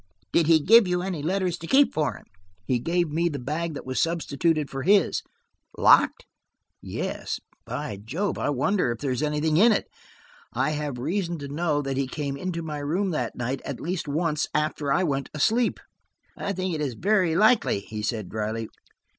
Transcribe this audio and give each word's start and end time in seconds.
"Did 0.33 0.47
he 0.47 0.59
give 0.59 0.87
you 0.87 1.03
any 1.03 1.21
letters 1.21 1.59
to 1.59 1.67
keep 1.67 1.93
for 1.93 2.15
him?" 2.15 2.25
"He 2.65 2.79
gave 2.79 3.11
me 3.11 3.29
the 3.29 3.37
bag 3.37 3.75
that 3.75 3.85
was 3.85 3.99
substituted 4.01 4.67
for 4.67 4.81
his." 4.81 5.21
"Locked?" 5.77 6.25
"Yes. 6.81 7.39
By 7.67 7.99
Jove, 8.03 8.35
I 8.39 8.49
wonder 8.49 8.91
if 8.91 8.97
there 8.97 9.11
is 9.11 9.21
anything 9.21 9.57
in 9.57 9.71
it? 9.71 9.85
I 10.53 10.71
have 10.71 10.97
reason 10.97 11.37
to 11.37 11.47
know 11.49 11.83
that 11.83 11.97
he 11.97 12.07
came 12.07 12.35
into 12.35 12.63
my 12.63 12.79
room 12.79 13.11
that 13.11 13.35
night 13.35 13.61
at 13.63 13.79
least 13.79 14.07
once 14.07 14.47
after 14.55 14.91
I 14.91 15.03
went 15.03 15.29
asleep." 15.35 15.79
"I 16.35 16.51
think 16.51 16.73
it 16.73 16.81
is 16.81 16.95
very 16.95 17.35
likely," 17.35 17.81
he 17.81 18.01
said 18.01 18.27
dryly. 18.27 18.69